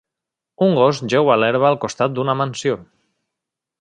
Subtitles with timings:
[0.67, 2.79] Un gos jeu a l'herba al costat d'una mansió